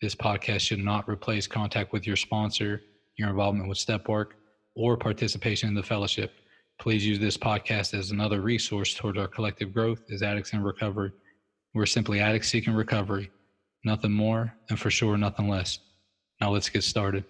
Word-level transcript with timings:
This 0.00 0.14
podcast 0.14 0.60
should 0.60 0.84
not 0.84 1.08
replace 1.08 1.46
contact 1.46 1.92
with 1.92 2.06
your 2.06 2.16
sponsor, 2.16 2.82
your 3.16 3.30
involvement 3.30 3.68
with 3.68 3.78
step 3.78 4.08
work, 4.08 4.34
or 4.74 4.96
participation 4.96 5.68
in 5.68 5.74
the 5.74 5.82
fellowship. 5.82 6.32
Please 6.80 7.06
use 7.06 7.18
this 7.18 7.36
podcast 7.36 7.94
as 7.96 8.10
another 8.10 8.40
resource 8.40 8.94
toward 8.94 9.16
our 9.16 9.28
collective 9.28 9.72
growth 9.72 10.02
as 10.10 10.22
addicts 10.22 10.52
in 10.52 10.62
recovery. 10.62 11.12
We're 11.72 11.86
simply 11.86 12.20
addicts 12.20 12.48
seeking 12.48 12.74
recovery, 12.74 13.30
nothing 13.84 14.12
more, 14.12 14.52
and 14.68 14.78
for 14.78 14.90
sure, 14.90 15.16
nothing 15.16 15.48
less. 15.48 15.78
Now 16.40 16.50
let's 16.50 16.68
get 16.68 16.82
started. 16.82 17.24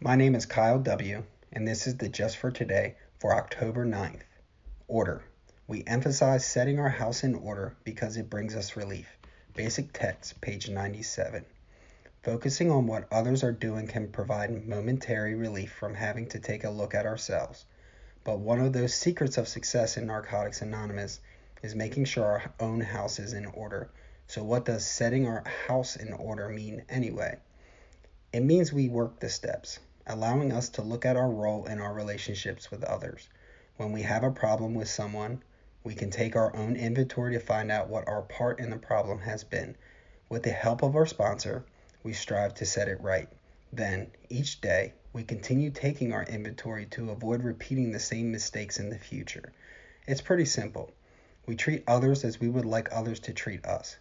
My 0.00 0.16
name 0.16 0.34
is 0.34 0.46
Kyle 0.46 0.78
W., 0.78 1.24
and 1.52 1.66
this 1.66 1.86
is 1.86 1.96
the 1.96 2.08
Just 2.08 2.36
for 2.36 2.50
Today 2.50 2.96
for 3.18 3.34
October 3.34 3.84
9th. 3.84 4.20
Order. 4.86 5.24
We 5.66 5.82
emphasize 5.86 6.46
setting 6.46 6.78
our 6.78 6.90
house 6.90 7.24
in 7.24 7.34
order 7.34 7.76
because 7.84 8.16
it 8.16 8.30
brings 8.30 8.54
us 8.54 8.76
relief. 8.76 9.08
Basic 9.56 9.92
text, 9.92 10.40
page 10.40 10.68
97. 10.68 11.44
Focusing 12.24 12.72
on 12.72 12.88
what 12.88 13.06
others 13.12 13.44
are 13.44 13.52
doing 13.52 13.86
can 13.86 14.08
provide 14.08 14.66
momentary 14.66 15.36
relief 15.36 15.70
from 15.70 15.94
having 15.94 16.26
to 16.30 16.40
take 16.40 16.64
a 16.64 16.70
look 16.70 16.92
at 16.92 17.06
ourselves. 17.06 17.64
But 18.24 18.40
one 18.40 18.58
of 18.58 18.72
those 18.72 18.94
secrets 18.94 19.38
of 19.38 19.46
success 19.46 19.96
in 19.96 20.08
Narcotics 20.08 20.60
Anonymous 20.60 21.20
is 21.62 21.76
making 21.76 22.06
sure 22.06 22.24
our 22.24 22.52
own 22.58 22.80
house 22.80 23.20
is 23.20 23.32
in 23.32 23.46
order. 23.46 23.90
So, 24.26 24.42
what 24.42 24.64
does 24.64 24.84
setting 24.84 25.28
our 25.28 25.44
house 25.68 25.94
in 25.94 26.12
order 26.12 26.48
mean 26.48 26.82
anyway? 26.88 27.38
It 28.32 28.40
means 28.40 28.72
we 28.72 28.88
work 28.88 29.20
the 29.20 29.28
steps, 29.28 29.78
allowing 30.04 30.50
us 30.50 30.68
to 30.70 30.82
look 30.82 31.06
at 31.06 31.16
our 31.16 31.30
role 31.30 31.66
in 31.66 31.80
our 31.80 31.94
relationships 31.94 32.72
with 32.72 32.82
others. 32.82 33.28
When 33.76 33.92
we 33.92 34.02
have 34.02 34.24
a 34.24 34.32
problem 34.32 34.74
with 34.74 34.88
someone, 34.88 35.44
we 35.84 35.94
can 35.94 36.10
take 36.10 36.34
our 36.34 36.56
own 36.56 36.76
inventory 36.76 37.34
to 37.34 37.38
find 37.38 37.70
out 37.70 37.88
what 37.88 38.08
our 38.08 38.22
part 38.22 38.58
in 38.58 38.70
the 38.70 38.76
problem 38.76 39.18
has 39.18 39.44
been. 39.44 39.76
With 40.30 40.42
the 40.42 40.50
help 40.50 40.82
of 40.82 40.96
our 40.96 41.04
sponsor, 41.04 41.64
we 42.02 42.14
strive 42.14 42.54
to 42.54 42.64
set 42.64 42.88
it 42.88 43.00
right. 43.02 43.28
Then, 43.70 44.10
each 44.30 44.62
day, 44.62 44.94
we 45.12 45.24
continue 45.24 45.70
taking 45.70 46.12
our 46.12 46.24
inventory 46.24 46.86
to 46.86 47.10
avoid 47.10 47.42
repeating 47.42 47.92
the 47.92 48.00
same 48.00 48.32
mistakes 48.32 48.78
in 48.80 48.88
the 48.88 48.98
future. 48.98 49.52
It's 50.06 50.22
pretty 50.22 50.46
simple. 50.46 50.90
We 51.46 51.54
treat 51.54 51.84
others 51.86 52.24
as 52.24 52.40
we 52.40 52.48
would 52.48 52.64
like 52.64 52.88
others 52.90 53.20
to 53.20 53.34
treat 53.34 53.64
us. 53.66 53.96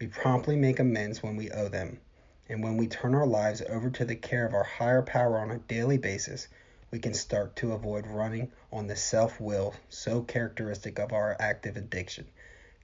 We 0.00 0.06
promptly 0.06 0.56
make 0.56 0.78
amends 0.78 1.22
when 1.22 1.36
we 1.36 1.50
owe 1.50 1.68
them. 1.68 2.00
And 2.48 2.62
when 2.62 2.76
we 2.76 2.86
turn 2.86 3.14
our 3.14 3.26
lives 3.26 3.62
over 3.68 3.90
to 3.90 4.04
the 4.04 4.14
care 4.14 4.46
of 4.46 4.54
our 4.54 4.64
higher 4.64 5.02
power 5.02 5.38
on 5.38 5.50
a 5.50 5.58
daily 5.58 5.98
basis, 5.98 6.46
we 6.94 7.00
can 7.00 7.12
start 7.12 7.56
to 7.56 7.72
avoid 7.72 8.06
running 8.06 8.52
on 8.72 8.86
the 8.86 8.94
self 8.94 9.40
will 9.40 9.74
so 9.88 10.22
characteristic 10.22 11.00
of 11.00 11.12
our 11.12 11.36
active 11.40 11.76
addiction. 11.76 12.24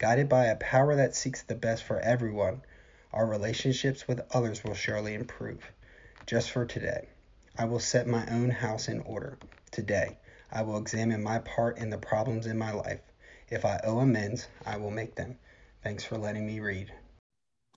Guided 0.01 0.29
by 0.29 0.47
a 0.47 0.57
power 0.57 0.97
that 0.97 1.15
seeks 1.15 1.43
the 1.43 1.55
best 1.55 1.85
for 1.85 2.01
everyone, 2.01 2.61
our 3.13 3.25
relationships 3.25 4.09
with 4.09 4.27
others 4.33 4.65
will 4.65 4.75
surely 4.75 5.15
improve. 5.15 5.65
Just 6.27 6.51
for 6.51 6.67
today, 6.67 7.07
I 7.57 7.67
will 7.67 7.79
set 7.79 8.09
my 8.09 8.27
own 8.27 8.51
house 8.51 8.89
in 8.89 8.99
order. 9.03 9.39
Today, 9.71 10.19
I 10.51 10.63
will 10.63 10.79
examine 10.79 11.23
my 11.23 11.39
part 11.39 11.79
in 11.79 11.91
the 11.91 11.97
problems 11.97 12.49
in 12.49 12.59
my 12.59 12.73
life. 12.73 13.03
If 13.49 13.65
I 13.65 13.79
owe 13.85 14.01
amends, 14.01 14.49
I 14.67 14.79
will 14.79 14.91
make 14.91 15.15
them. 15.15 15.39
Thanks 15.85 16.03
for 16.03 16.19
letting 16.19 16.45
me 16.45 16.59
read. 16.59 16.93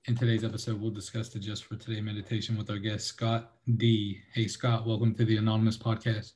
In 0.05 0.15
today's 0.17 0.43
episode, 0.43 0.81
we'll 0.81 0.91
discuss 0.91 1.29
the 1.29 1.39
Just 1.39 1.63
for 1.63 1.77
Today 1.77 2.01
meditation 2.01 2.57
with 2.57 2.69
our 2.69 2.77
guest, 2.77 3.07
Scott 3.07 3.53
D. 3.77 4.19
Hey, 4.33 4.47
Scott, 4.47 4.85
welcome 4.85 5.15
to 5.15 5.23
the 5.23 5.37
Anonymous 5.37 5.77
Podcast. 5.77 6.33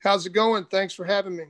How's 0.00 0.26
it 0.26 0.32
going? 0.32 0.64
Thanks 0.64 0.92
for 0.92 1.04
having 1.04 1.36
me. 1.36 1.44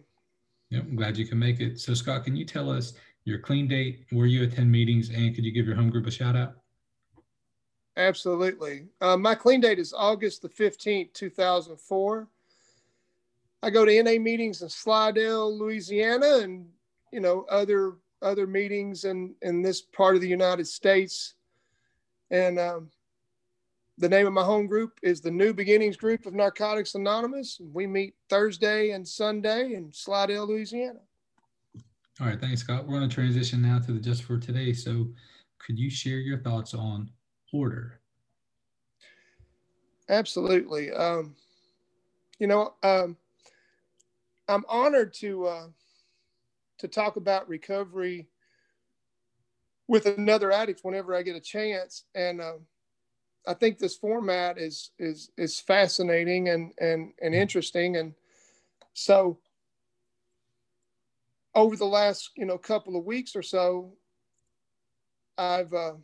Yep, 0.68 0.82
I'm 0.82 0.96
glad 0.96 1.16
you 1.16 1.26
can 1.26 1.38
make 1.38 1.58
it. 1.58 1.80
So, 1.80 1.94
Scott, 1.94 2.24
can 2.24 2.36
you 2.36 2.44
tell 2.44 2.70
us 2.70 2.92
your 3.24 3.38
clean 3.38 3.66
date, 3.66 4.04
where 4.10 4.26
you 4.26 4.42
attend 4.42 4.70
meetings, 4.70 5.08
and 5.08 5.34
could 5.34 5.42
you 5.42 5.52
give 5.52 5.66
your 5.66 5.74
home 5.74 5.88
group 5.88 6.06
a 6.06 6.10
shout 6.10 6.36
out? 6.36 6.56
Absolutely. 7.96 8.84
Uh, 9.00 9.16
my 9.16 9.34
clean 9.34 9.62
date 9.62 9.78
is 9.78 9.94
August 9.94 10.42
the 10.42 10.50
15th, 10.50 11.14
2004. 11.14 12.28
I 13.62 13.70
go 13.70 13.86
to 13.86 14.02
NA 14.02 14.20
meetings 14.20 14.60
in 14.60 14.68
Slidell, 14.68 15.58
Louisiana, 15.58 16.40
and 16.42 16.68
you 17.10 17.20
know 17.20 17.46
other 17.48 17.94
other 18.22 18.46
meetings 18.46 19.04
in 19.04 19.34
in 19.42 19.62
this 19.62 19.80
part 19.80 20.14
of 20.14 20.20
the 20.20 20.28
United 20.28 20.66
States. 20.66 21.34
And 22.30 22.58
um, 22.58 22.90
the 23.98 24.08
name 24.08 24.26
of 24.26 24.32
my 24.32 24.44
home 24.44 24.66
group 24.66 24.98
is 25.02 25.20
the 25.20 25.30
New 25.30 25.52
Beginnings 25.52 25.96
Group 25.96 26.26
of 26.26 26.34
Narcotics 26.34 26.94
Anonymous. 26.94 27.60
We 27.72 27.86
meet 27.86 28.14
Thursday 28.28 28.90
and 28.90 29.06
Sunday 29.06 29.74
in 29.74 29.92
Slidell, 29.92 30.46
Louisiana. 30.46 31.00
All 32.20 32.26
right, 32.26 32.40
thanks, 32.40 32.60
Scott. 32.60 32.86
We're 32.86 32.98
going 32.98 33.08
to 33.08 33.14
transition 33.14 33.62
now 33.62 33.78
to 33.78 33.92
the 33.92 34.00
Just 34.00 34.22
for 34.22 34.38
Today. 34.38 34.72
So, 34.72 35.08
could 35.58 35.78
you 35.78 35.90
share 35.90 36.18
your 36.18 36.38
thoughts 36.38 36.72
on 36.74 37.10
order? 37.52 38.00
Absolutely. 40.08 40.90
Um, 40.92 41.34
you 42.38 42.46
know, 42.46 42.74
um, 42.82 43.16
I'm 44.48 44.64
honored 44.68 45.14
to 45.14 45.46
uh, 45.46 45.66
to 46.80 46.88
talk 46.88 47.16
about 47.16 47.48
recovery 47.48 48.28
with 49.86 50.06
another 50.06 50.52
addict 50.52 50.80
whenever 50.82 51.14
I 51.14 51.22
get 51.22 51.36
a 51.36 51.40
chance. 51.40 52.04
And 52.14 52.40
uh, 52.40 52.54
I 53.46 53.54
think 53.54 53.78
this 53.78 53.96
format 53.96 54.58
is 54.58 54.90
is 54.98 55.30
is 55.36 55.60
fascinating 55.60 56.48
and 56.48 56.72
and 56.78 57.12
and 57.20 57.34
interesting. 57.34 57.96
And 57.96 58.14
so 58.94 59.38
over 61.54 61.76
the 61.76 61.84
last 61.86 62.30
you 62.36 62.46
know 62.46 62.58
couple 62.58 62.96
of 62.96 63.04
weeks 63.04 63.36
or 63.36 63.42
so, 63.42 63.92
I've 65.36 65.72
uh, 65.72 65.94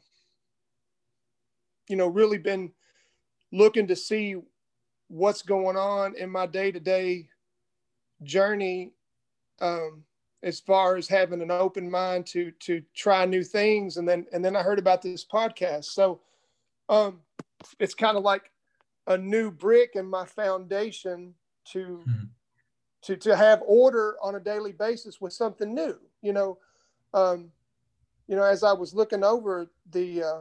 you 1.89 1.97
know 1.97 2.09
really 2.09 2.39
been 2.39 2.73
looking 3.53 3.87
to 3.87 3.97
see 3.97 4.37
what's 5.09 5.43
going 5.43 5.77
on 5.77 6.17
in 6.17 6.29
my 6.29 6.47
day 6.47 6.73
to 6.73 6.81
day 6.81 7.29
journey 8.23 8.93
um, 9.61 10.05
as 10.47 10.61
far 10.61 10.97
as 10.97 11.09
having 11.09 11.43
an 11.43 11.51
open 11.51 11.91
mind 11.91 12.25
to 12.25 12.51
to 12.53 12.83
try 12.95 13.27
new 13.27 13.43
things. 13.45 13.99
And 13.99 14.09
then 14.09 14.27
and 14.33 14.43
then 14.43 14.57
i 14.57 14.63
heard 14.63 14.79
about 14.79 15.03
this 15.03 15.25
podcast. 15.25 15.87
So 15.87 16.21
um 16.89 17.21
it's 17.79 17.95
kind 17.95 18.17
of 18.17 18.23
like 18.23 18.51
a 19.07 19.19
new 19.19 19.51
brick 19.51 19.93
in 19.95 20.07
my 20.07 20.25
foundation 20.25 21.35
to 21.73 22.03
mm-hmm. 22.09 22.25
to 23.03 23.17
to 23.17 23.37
have 23.37 23.63
order 23.67 24.17
on 24.23 24.37
a 24.37 24.41
daily 24.41 24.73
basis 24.73 25.21
with 25.21 25.33
something 25.35 25.75
new 25.75 25.99
you 26.23 26.33
know? 26.33 26.59
Um 27.13 27.53
you 28.29 28.37
know 28.37 28.43
as 28.43 28.63
i 28.63 28.73
was 28.73 28.95
looking 28.95 29.25
over 29.25 29.71
the 29.91 30.23
uh 30.23 30.41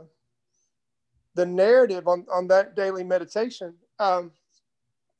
the 1.35 1.45
narrative 1.45 2.07
on 2.07 2.25
on 2.31 2.47
that 2.47 2.75
daily 2.75 3.03
meditation 3.03 3.73
um 3.99 4.31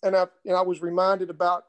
and 0.04 0.16
i 0.16 0.26
and 0.46 0.56
i 0.56 0.62
was 0.62 0.82
reminded 0.82 1.30
about 1.30 1.66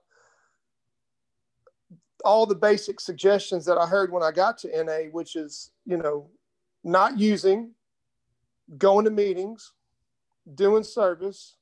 all 2.24 2.46
the 2.46 2.54
basic 2.54 3.00
suggestions 3.00 3.64
that 3.66 3.78
I 3.78 3.86
heard 3.86 4.12
when 4.12 4.22
I 4.22 4.30
got 4.30 4.58
to 4.58 4.84
NA, 4.84 5.10
which 5.10 5.36
is, 5.36 5.70
you 5.84 5.96
know, 5.96 6.28
not 6.82 7.18
using, 7.18 7.72
going 8.78 9.04
to 9.04 9.10
meetings, 9.10 9.72
doing 10.54 10.82
service, 10.82 11.56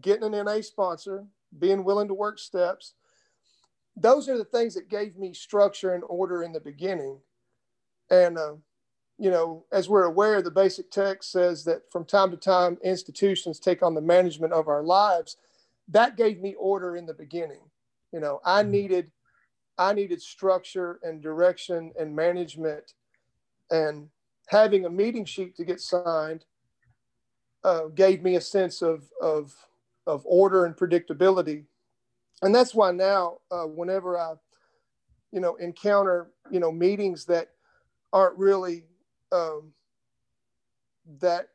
getting 0.00 0.34
an 0.34 0.44
NA 0.44 0.60
sponsor, 0.60 1.24
being 1.58 1.84
willing 1.84 2.08
to 2.08 2.14
work 2.14 2.38
steps. 2.38 2.94
Those 3.96 4.28
are 4.28 4.38
the 4.38 4.44
things 4.44 4.74
that 4.74 4.88
gave 4.88 5.16
me 5.16 5.32
structure 5.34 5.94
and 5.94 6.04
order 6.06 6.42
in 6.42 6.52
the 6.52 6.60
beginning. 6.60 7.18
And, 8.10 8.38
uh, 8.38 8.54
you 9.18 9.30
know, 9.30 9.64
as 9.72 9.88
we're 9.88 10.04
aware, 10.04 10.40
the 10.40 10.50
basic 10.50 10.90
text 10.90 11.30
says 11.30 11.64
that 11.64 11.90
from 11.90 12.04
time 12.04 12.30
to 12.30 12.36
time, 12.36 12.78
institutions 12.82 13.58
take 13.58 13.82
on 13.82 13.94
the 13.94 14.00
management 14.00 14.52
of 14.52 14.68
our 14.68 14.82
lives. 14.82 15.36
That 15.88 16.16
gave 16.16 16.40
me 16.40 16.54
order 16.54 16.96
in 16.96 17.04
the 17.04 17.14
beginning. 17.14 17.60
You 18.12 18.20
know, 18.20 18.40
I 18.44 18.62
mm-hmm. 18.62 18.70
needed 18.70 19.10
I 19.80 19.94
needed 19.94 20.20
structure 20.20 21.00
and 21.02 21.22
direction 21.22 21.92
and 21.98 22.14
management, 22.14 22.92
and 23.70 24.10
having 24.48 24.84
a 24.84 24.90
meeting 24.90 25.24
sheet 25.24 25.56
to 25.56 25.64
get 25.64 25.80
signed 25.80 26.44
uh, 27.64 27.84
gave 27.94 28.22
me 28.22 28.36
a 28.36 28.42
sense 28.42 28.82
of, 28.82 29.04
of, 29.22 29.54
of 30.06 30.22
order 30.26 30.66
and 30.66 30.76
predictability. 30.76 31.64
And 32.42 32.54
that's 32.54 32.74
why 32.74 32.92
now, 32.92 33.38
uh, 33.50 33.64
whenever 33.64 34.18
I, 34.18 34.34
you 35.32 35.40
know, 35.40 35.54
encounter, 35.56 36.30
you 36.50 36.60
know, 36.60 36.70
meetings 36.70 37.24
that 37.26 37.48
aren't 38.12 38.36
really 38.36 38.84
um, 39.32 39.72
that 41.20 41.48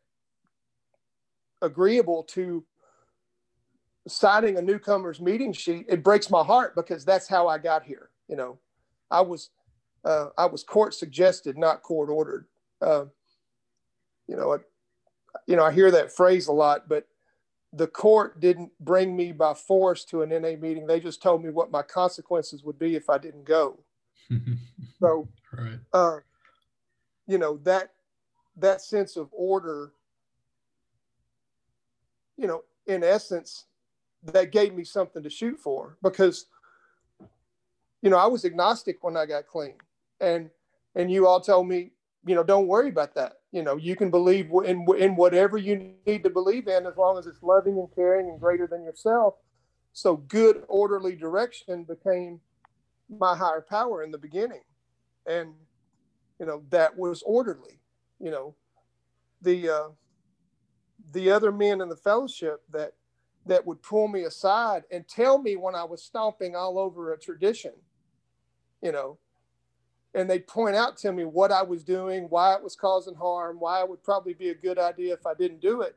agreeable 1.62 2.24
to 2.24 2.66
signing 4.08 4.58
a 4.58 4.64
newcomer's 4.64 5.22
meeting 5.22 5.54
sheet, 5.54 5.86
it 5.90 6.04
breaks 6.04 6.32
my 6.32 6.44
heart 6.44 6.76
because 6.76 7.06
that's 7.06 7.28
how 7.28 7.48
I 7.48 7.60
got 7.60 7.84
here. 7.84 8.10
You 8.28 8.36
know, 8.36 8.60
I 9.12 9.22
was 9.22 9.50
uh, 10.04 10.30
I 10.38 10.46
was 10.46 10.64
court 10.64 10.94
suggested, 10.94 11.58
not 11.58 11.82
court 11.82 12.10
ordered. 12.10 12.46
Uh, 12.82 13.06
you 14.28 14.36
know, 14.36 14.54
I, 14.54 14.58
you 15.48 15.56
know, 15.56 15.64
I 15.64 15.72
hear 15.72 15.92
that 15.92 16.16
phrase 16.16 16.48
a 16.48 16.52
lot, 16.52 16.88
but 16.88 17.08
the 17.74 17.88
court 17.88 18.40
didn't 18.40 18.72
bring 18.80 19.16
me 19.16 19.32
by 19.32 19.54
force 19.54 20.06
to 20.06 20.22
an 20.22 20.30
NA 20.30 20.56
meeting. 20.60 20.88
They 20.88 21.00
just 21.00 21.22
told 21.22 21.44
me 21.44 21.50
what 21.50 21.72
my 21.72 21.82
consequences 21.82 22.64
would 22.64 22.80
be 22.80 22.96
if 22.96 23.10
I 23.10 23.18
didn't 23.18 23.46
go. 23.46 23.80
so, 25.00 25.28
right. 25.52 25.80
uh, 25.94 26.18
you 27.28 27.38
know 27.38 27.58
that 27.64 27.92
that 28.58 28.82
sense 28.82 29.18
of 29.18 29.30
order. 29.32 29.92
You 32.38 32.48
know, 32.48 32.64
in 32.86 33.04
essence, 33.04 33.66
that 34.24 34.52
gave 34.52 34.74
me 34.74 34.84
something 34.84 35.24
to 35.24 35.30
shoot 35.30 35.58
for 35.60 35.98
because, 36.04 36.48
you 38.06 38.12
know, 38.12 38.18
I 38.18 38.28
was 38.28 38.46
agnostic 38.46 39.04
when 39.04 39.18
I 39.18 39.26
got 39.26 39.48
clean, 39.48 39.74
and 40.22 40.52
and 40.94 41.12
you 41.12 41.26
all 41.28 41.42
told 41.42 41.68
me, 41.68 41.90
you 42.24 42.36
know, 42.36 42.44
don't 42.44 42.68
worry 42.68 42.90
about 42.90 43.16
that. 43.16 43.40
You 43.52 43.64
know, 43.64 43.78
you 43.78 43.96
can 43.96 44.12
believe 44.12 44.52
in 44.64 44.86
in 45.00 45.16
whatever 45.16 45.58
you 45.58 45.96
need 46.06 46.24
to 46.24 46.30
believe 46.30 46.68
in 46.68 46.86
as 46.86 46.98
long 46.98 47.18
as 47.18 47.26
it's 47.26 47.42
loving 47.42 47.80
and 47.80 47.88
caring 47.96 48.30
and 48.30 48.40
greater 48.40 48.68
than 48.68 48.84
yourself. 48.84 49.34
So 49.94 50.18
good 50.18 50.66
orderly 50.68 51.16
direction 51.16 51.84
became 51.84 52.42
my 53.10 53.36
higher 53.36 53.66
power 53.68 54.04
in 54.04 54.12
the 54.12 54.20
beginning, 54.20 54.62
and 55.26 55.56
you 56.40 56.46
know 56.46 56.62
that 56.70 56.96
was 56.96 57.24
orderly. 57.24 57.80
You 58.20 58.30
know, 58.30 58.56
the 59.42 59.70
uh, 59.70 59.88
the 61.12 61.32
other 61.32 61.52
men 61.52 61.82
in 61.82 61.90
the 61.90 61.96
fellowship 61.96 62.62
that 62.72 62.94
that 63.48 63.66
would 63.66 63.82
pull 63.82 64.08
me 64.08 64.26
aside 64.26 64.84
and 64.92 65.08
tell 65.08 65.40
me 65.40 65.56
when 65.56 65.74
I 65.74 65.86
was 65.86 66.04
stomping 66.04 66.56
all 66.56 66.78
over 66.78 67.14
a 67.14 67.20
tradition, 67.20 67.72
you 68.86 68.92
know, 68.92 69.18
and 70.14 70.30
they'd 70.30 70.46
point 70.46 70.76
out 70.76 70.96
to 70.98 71.12
me 71.12 71.26
what 71.26 71.52
I 71.52 71.64
was 71.64 71.84
doing, 71.84 72.26
why 72.30 72.54
it 72.54 72.64
was 72.64 72.76
causing 72.76 73.16
harm, 73.16 73.58
why 73.60 73.82
it 73.82 73.90
would 73.90 74.04
probably 74.04 74.36
be 74.36 74.50
a 74.50 74.56
good 74.56 74.78
idea 74.78 75.14
if 75.14 75.26
I 75.26 75.34
didn't 75.34 75.60
do 75.60 75.82
it. 75.82 75.96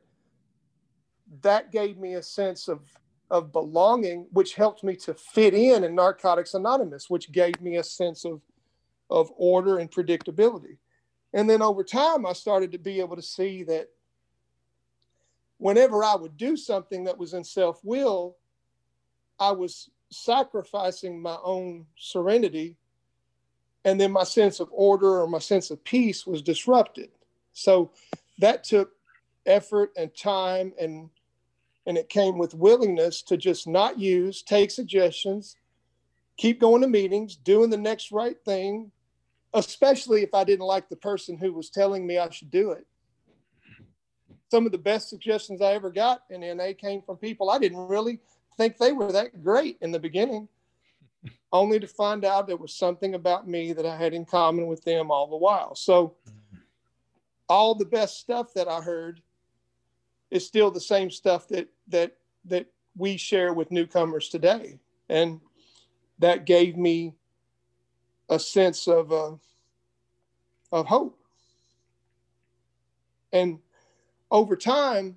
That 1.42 1.70
gave 1.70 1.98
me 1.98 2.14
a 2.14 2.22
sense 2.22 2.66
of 2.66 2.80
of 3.30 3.52
belonging, 3.52 4.26
which 4.30 4.54
helped 4.54 4.82
me 4.82 4.96
to 4.96 5.12
fit 5.12 5.52
in 5.52 5.84
in 5.84 5.94
Narcotics 5.94 6.54
Anonymous, 6.54 7.10
which 7.10 7.30
gave 7.30 7.60
me 7.60 7.76
a 7.76 7.84
sense 7.84 8.24
of 8.24 8.40
of 9.10 9.30
order 9.36 9.78
and 9.78 9.90
predictability. 9.90 10.78
And 11.34 11.48
then 11.48 11.60
over 11.60 11.84
time, 11.84 12.24
I 12.24 12.32
started 12.32 12.72
to 12.72 12.78
be 12.78 13.00
able 13.00 13.16
to 13.16 13.22
see 13.22 13.64
that 13.64 13.88
whenever 15.58 16.02
I 16.02 16.14
would 16.14 16.38
do 16.38 16.56
something 16.56 17.04
that 17.04 17.18
was 17.18 17.34
in 17.34 17.44
self 17.44 17.84
will, 17.84 18.38
I 19.38 19.52
was 19.52 19.90
sacrificing 20.10 21.20
my 21.20 21.36
own 21.42 21.86
serenity. 21.96 22.76
And 23.84 24.00
then 24.00 24.12
my 24.12 24.24
sense 24.24 24.60
of 24.60 24.68
order 24.72 25.20
or 25.20 25.26
my 25.26 25.38
sense 25.38 25.70
of 25.70 25.82
peace 25.84 26.26
was 26.26 26.42
disrupted. 26.42 27.10
So 27.52 27.92
that 28.38 28.64
took 28.64 28.92
effort 29.46 29.92
and 29.96 30.14
time 30.14 30.72
and 30.80 31.10
and 31.86 31.96
it 31.96 32.10
came 32.10 32.36
with 32.36 32.52
willingness 32.52 33.22
to 33.22 33.38
just 33.38 33.66
not 33.66 33.98
use, 33.98 34.42
take 34.42 34.70
suggestions, 34.70 35.56
keep 36.36 36.60
going 36.60 36.82
to 36.82 36.88
meetings, 36.88 37.34
doing 37.34 37.70
the 37.70 37.78
next 37.78 38.12
right 38.12 38.36
thing, 38.44 38.92
especially 39.54 40.22
if 40.22 40.34
I 40.34 40.44
didn't 40.44 40.66
like 40.66 40.90
the 40.90 40.96
person 40.96 41.38
who 41.38 41.54
was 41.54 41.70
telling 41.70 42.06
me 42.06 42.18
I 42.18 42.28
should 42.28 42.50
do 42.50 42.72
it 42.72 42.86
some 44.50 44.66
of 44.66 44.72
the 44.72 44.78
best 44.78 45.08
suggestions 45.08 45.60
I 45.60 45.72
ever 45.72 45.90
got 45.90 46.22
in 46.30 46.40
NA 46.40 46.72
came 46.76 47.02
from 47.02 47.16
people 47.16 47.50
I 47.50 47.58
didn't 47.58 47.86
really 47.88 48.20
think 48.58 48.76
they 48.76 48.92
were 48.92 49.12
that 49.12 49.42
great 49.42 49.78
in 49.80 49.92
the 49.92 49.98
beginning, 49.98 50.48
only 51.52 51.80
to 51.80 51.86
find 51.86 52.24
out 52.24 52.46
there 52.46 52.56
was 52.56 52.74
something 52.74 53.14
about 53.14 53.48
me 53.48 53.72
that 53.72 53.86
I 53.86 53.96
had 53.96 54.12
in 54.12 54.26
common 54.26 54.66
with 54.66 54.84
them 54.84 55.10
all 55.10 55.28
the 55.28 55.36
while. 55.36 55.74
So, 55.74 56.16
all 57.48 57.74
the 57.74 57.86
best 57.86 58.18
stuff 58.20 58.52
that 58.54 58.68
I 58.68 58.82
heard 58.82 59.22
is 60.30 60.46
still 60.46 60.70
the 60.70 60.80
same 60.80 61.10
stuff 61.10 61.48
that 61.48 61.68
that 61.86 62.16
that 62.44 62.66
we 62.96 63.16
share 63.16 63.54
with 63.54 63.70
newcomers 63.70 64.28
today, 64.28 64.78
and 65.08 65.40
that 66.18 66.44
gave 66.44 66.76
me 66.76 67.14
a 68.28 68.38
sense 68.38 68.86
of 68.88 69.12
uh, 69.12 69.36
of 70.72 70.86
hope. 70.86 71.18
And 73.32 73.60
over 74.30 74.56
time, 74.56 75.16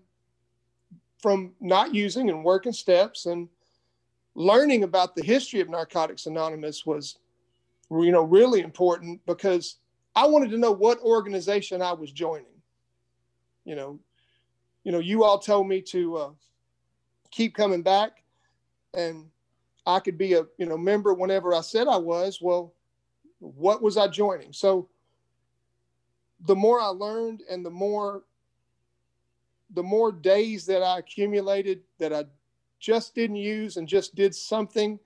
from 1.22 1.54
not 1.60 1.94
using 1.94 2.30
and 2.30 2.44
working 2.44 2.74
steps 2.74 3.26
and 3.26 3.48
learning 4.36 4.84
about 4.84 5.16
the 5.16 5.24
history 5.24 5.60
of 5.60 5.70
Narcotics 5.70 6.26
Anonymous 6.26 6.86
was, 6.86 7.18
you 7.90 8.12
know, 8.12 8.24
really 8.24 8.62
important 8.62 9.24
because 9.26 9.78
I 10.16 10.26
wanted 10.26 10.52
to 10.52 10.58
know 10.58 10.72
what 10.72 11.00
organization 11.00 11.82
I 11.82 11.94
was 11.94 12.12
joining. 12.12 12.46
You 13.66 13.76
know, 13.76 14.00
you 14.84 14.92
know, 14.92 15.00
you 15.00 15.24
all 15.24 15.38
told 15.38 15.68
me 15.68 15.82
to 15.84 16.18
uh, 16.18 16.30
keep 17.30 17.54
coming 17.56 17.84
back, 17.84 18.24
and 18.94 19.28
I 19.86 20.00
could 20.00 20.18
be 20.18 20.34
a 20.34 20.46
you 20.58 20.66
know 20.66 20.78
member 20.78 21.14
whenever 21.14 21.54
I 21.54 21.62
said 21.62 21.88
I 21.88 21.98
was. 21.98 22.40
Well, 22.42 22.74
what 23.40 23.82
was 23.82 23.98
I 23.98 24.08
joining? 24.08 24.54
So 24.54 24.90
the 26.46 26.56
more 26.56 26.82
I 26.82 26.88
learned 26.88 27.44
and 27.50 27.64
the 27.66 27.70
more 27.70 28.24
the 29.74 29.84
more 29.84 30.12
days 30.12 30.66
that 30.66 30.84
I 30.84 31.00
accumulated 31.00 31.82
that 32.00 32.14
I 32.14 32.26
just 32.80 33.16
didn't 33.16 33.38
use 33.38 33.78
and 33.78 33.88
just 33.88 34.16
did 34.16 34.36
something, 34.36 35.00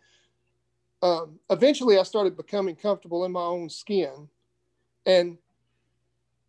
um, 1.01 1.39
eventually 1.49 1.99
I 1.99 2.03
started 2.03 2.37
becoming 2.37 2.75
comfortable 2.75 3.25
in 3.25 3.31
my 3.31 3.41
own 3.41 3.69
skin. 3.69 4.27
And 5.05 5.37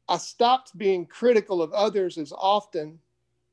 I 0.08 0.16
stopped 0.18 0.76
being 0.78 1.04
critical 1.04 1.60
of 1.60 1.72
others 1.72 2.16
as 2.16 2.32
often. 2.32 2.98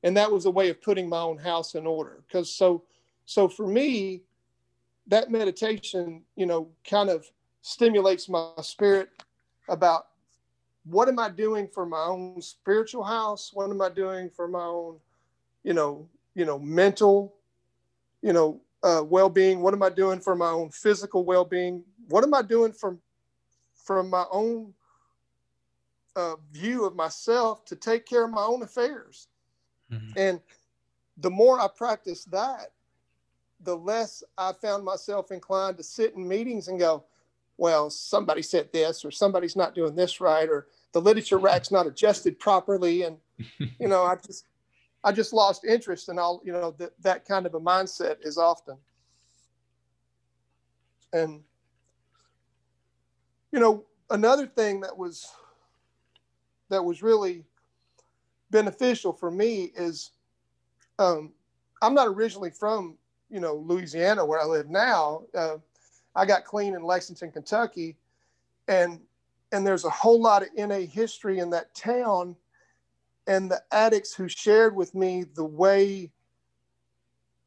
And 0.04 0.16
that 0.18 0.32
was 0.32 0.46
a 0.46 0.52
way 0.52 0.70
of 0.70 0.82
putting 0.82 1.10
my 1.10 1.20
own 1.20 1.38
house 1.38 1.76
in 1.76 1.88
order. 1.88 2.24
Because 2.28 2.54
so, 2.54 2.84
so 3.26 3.48
for 3.48 3.68
me, 3.68 4.22
that 5.08 5.32
meditation, 5.32 6.22
you 6.36 6.46
know, 6.46 6.70
kind 6.90 7.10
of 7.10 7.26
stimulates 7.62 8.30
my 8.30 8.52
spirit 8.62 9.10
about 9.68 10.08
what 10.86 11.08
am 11.08 11.20
I 11.20 11.30
doing 11.30 11.68
for 11.68 11.86
my 11.86 12.04
own 12.04 12.42
spiritual 12.42 13.04
house? 13.04 13.52
What 13.54 13.70
am 13.70 13.82
I 13.82 13.90
doing 13.90 14.30
for 14.30 14.48
my 14.48 14.64
own, 14.64 14.98
you 15.64 15.74
know, 15.74 16.08
you 16.36 16.46
know, 16.46 16.60
mental, 16.60 17.36
you 18.22 18.34
know, 18.34 18.62
uh, 18.84 19.04
well-being? 19.06 19.62
What 19.62 19.74
am 19.74 19.84
I 19.84 19.90
doing 19.90 20.20
for 20.20 20.36
my 20.36 20.50
own 20.50 20.70
physical 20.72 21.24
well-being? 21.24 21.84
What 22.10 22.24
am 22.24 22.34
I 22.34 22.42
doing 22.42 22.74
from 22.74 23.00
from 23.74 24.10
my 24.10 24.26
own 24.32 24.74
uh, 26.16 26.36
view 26.52 26.86
of 26.86 26.96
myself 26.96 27.66
to 27.66 27.76
take 27.76 28.06
care 28.06 28.26
of 28.26 28.32
my 28.32 28.44
own 28.44 28.62
affairs? 28.62 29.28
Mm-hmm. 29.92 30.12
And 30.18 30.42
the 31.18 31.30
more 31.30 31.60
I 31.60 31.68
practice 31.68 32.26
that, 32.26 32.72
the 33.62 33.76
less 33.78 34.24
I 34.38 34.52
found 34.54 34.84
myself 34.84 35.32
inclined 35.32 35.78
to 35.78 35.84
sit 35.84 36.16
in 36.16 36.28
meetings 36.28 36.68
and 36.68 36.80
go, 36.80 37.06
well, 37.58 37.90
somebody 37.90 38.42
said 38.42 38.72
this, 38.74 39.06
or 39.06 39.12
somebody's 39.12 39.56
not 39.56 39.76
doing 39.76 39.96
this 39.96 40.20
right, 40.20 40.50
or 40.50 40.68
the 40.92 41.02
literature 41.02 41.38
rack's 41.40 41.72
not 41.72 41.88
adjusted 41.88 42.40
properly. 42.40 43.04
And, 43.04 43.18
you 43.80 43.88
know, 43.88 44.04
I 44.04 44.16
just, 44.16 44.46
I 45.04 45.12
just 45.12 45.34
lost 45.34 45.66
interest 45.66 46.10
in 46.10 46.18
all, 46.18 46.42
you 46.44 46.54
know, 46.54 46.72
that, 46.80 46.92
that 47.02 47.26
kind 47.26 47.46
of 47.46 47.54
a 47.54 47.60
mindset 47.60 48.18
is 48.22 48.38
often. 48.38 48.78
And, 51.12 51.42
you 53.52 53.60
know, 53.60 53.86
another 54.10 54.48
thing 54.48 54.82
that 54.82 54.98
was, 54.98 55.28
that 56.70 56.84
was 56.84 57.04
really 57.04 57.46
beneficial 58.50 59.14
for 59.14 59.30
me 59.30 59.72
is, 59.76 60.12
um, 60.98 61.34
I'm 61.82 61.94
not 61.94 62.08
originally 62.08 62.50
from, 62.50 62.98
you 63.30 63.40
know, 63.40 63.56
Louisiana 63.56 64.26
where 64.26 64.40
I 64.40 64.46
live 64.46 64.70
now. 64.70 65.24
Uh, 65.36 65.58
I 66.16 66.26
got 66.26 66.46
clean 66.46 66.76
in 66.76 66.84
Lexington, 66.84 67.32
Kentucky, 67.32 67.98
and 68.68 69.00
and 69.52 69.66
there's 69.66 69.86
a 69.86 69.90
whole 69.90 70.20
lot 70.20 70.42
of 70.42 70.50
NA 70.58 70.80
history 70.80 71.40
in 71.40 71.50
that 71.52 71.74
town. 71.76 72.36
And 73.28 73.50
the 73.50 73.62
addicts 73.72 74.14
who 74.14 74.28
shared 74.28 74.76
with 74.76 74.96
me 74.96 75.26
the 75.36 75.46
way 75.46 76.12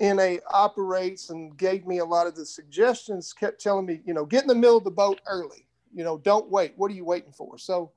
NA 0.00 0.36
operates 0.50 1.30
and 1.30 1.56
gave 1.56 1.86
me 1.86 1.98
a 1.98 2.04
lot 2.04 2.26
of 2.26 2.36
the 2.36 2.46
suggestions 2.46 3.32
kept 3.32 3.60
telling 3.60 3.86
me, 3.86 4.00
you 4.04 4.14
know, 4.14 4.24
get 4.24 4.42
in 4.42 4.48
the 4.48 4.54
middle 4.54 4.76
of 4.76 4.84
the 4.84 4.90
boat 4.90 5.20
early. 5.26 5.66
You 5.92 6.04
know, 6.04 6.18
don't 6.18 6.48
wait. 6.48 6.74
What 6.76 6.90
are 6.90 6.94
you 6.94 7.04
waiting 7.04 7.32
for? 7.32 7.58
So 7.58 7.90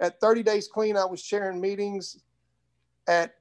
at 0.00 0.20
30 0.20 0.42
days 0.42 0.66
clean, 0.66 0.96
I 0.96 1.04
was 1.04 1.22
sharing 1.22 1.60
meetings. 1.60 2.22
At 3.06 3.34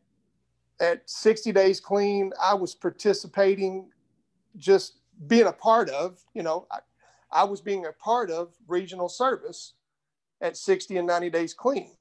at 0.82 1.10
60 1.10 1.52
days 1.52 1.80
clean, 1.80 2.32
I 2.42 2.54
was 2.54 2.74
participating, 2.74 3.90
just 4.56 5.00
being 5.28 5.48
a 5.48 5.54
part 5.54 5.90
of, 5.90 6.20
you 6.34 6.44
know, 6.44 6.68
I, 6.72 6.80
I 7.32 7.44
was 7.44 7.62
being 7.62 7.86
a 7.86 7.92
part 7.92 8.32
of 8.32 8.54
regional 8.68 9.10
service 9.10 9.74
at 10.42 10.58
60 10.58 10.98
and 10.98 11.08
90 11.08 11.30
days 11.30 11.54
clean. 11.54 11.92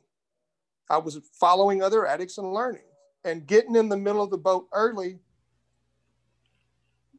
I 0.90 0.98
was 0.98 1.18
following 1.40 1.82
other 1.82 2.06
addicts 2.06 2.38
and 2.38 2.52
learning. 2.52 2.82
and 3.25 3.46
getting 3.46 3.76
in 3.76 3.88
the 3.88 3.96
middle 3.96 4.22
of 4.22 4.30
the 4.30 4.38
boat 4.38 4.68
early 4.72 5.18